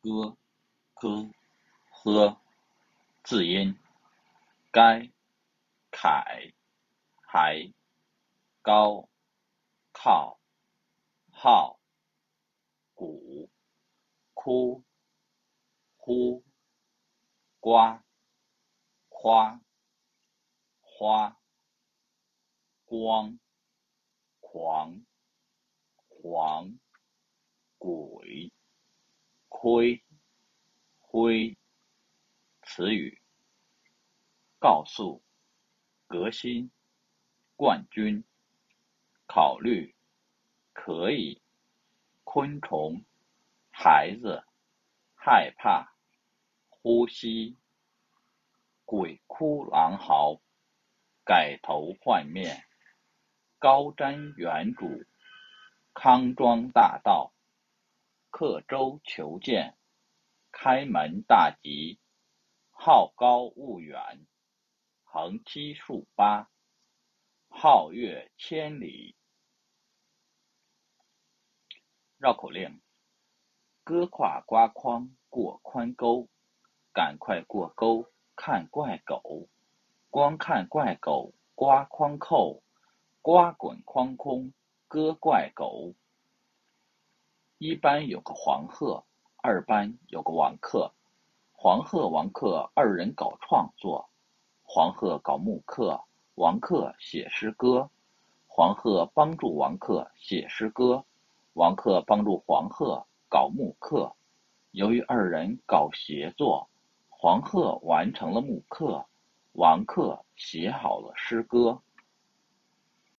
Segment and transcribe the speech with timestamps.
[0.00, 0.36] 歌、
[0.94, 1.30] 科、
[1.90, 2.40] 呵，
[3.22, 3.78] 字音，
[4.72, 5.10] 该、
[5.90, 6.52] 楷、
[7.20, 7.72] 还、
[8.62, 9.08] 高、
[9.92, 10.40] 靠、
[11.30, 11.78] 号、
[12.94, 13.50] 鼓、
[14.34, 14.82] 哭、
[15.96, 16.44] 呼、
[17.60, 18.04] 瓜、
[19.08, 19.60] 夸、
[20.80, 21.36] 花、
[22.84, 23.38] 光、
[24.40, 25.04] 狂、
[26.08, 26.78] 黄、
[27.78, 28.52] 鬼、
[29.58, 30.04] 灰、
[30.98, 31.56] 灰。
[32.68, 33.22] 词语：
[34.58, 35.22] 告诉、
[36.06, 36.70] 革新、
[37.54, 38.22] 冠军、
[39.26, 39.94] 考虑、
[40.74, 41.40] 可以、
[42.24, 43.04] 昆虫、
[43.70, 44.44] 孩子、
[45.14, 45.96] 害怕、
[46.68, 47.56] 呼吸、
[48.84, 50.40] 鬼哭狼嚎、
[51.24, 52.66] 改头换面、
[53.58, 55.06] 高瞻远瞩、
[55.94, 57.32] 康庄大道、
[58.38, 59.78] 刻舟求剑、
[60.52, 61.98] 开门大吉、
[62.68, 64.26] 好高骛远、
[65.04, 66.50] 横七竖八、
[67.48, 69.16] 皓月千里。
[72.18, 72.82] 绕口令：
[73.82, 76.28] 哥挎瓜筐过宽沟，
[76.92, 79.48] 赶快过沟看怪狗。
[80.10, 82.62] 光看怪狗瓜筐扣，
[83.22, 84.52] 瓜滚筐空
[84.88, 85.94] 哥怪狗。
[87.58, 89.02] 一班有个黄鹤，
[89.38, 90.92] 二班有个王克。
[91.54, 94.10] 黄鹤、王克二人搞创作，
[94.62, 95.98] 黄鹤搞木刻，
[96.34, 97.88] 王克写诗歌。
[98.46, 101.02] 黄鹤帮助王克写诗歌，
[101.54, 104.14] 王克帮助黄鹤搞木刻。
[104.72, 106.68] 由于二人搞协作，
[107.08, 109.06] 黄鹤完成了木刻，
[109.52, 111.80] 王克写好了诗歌。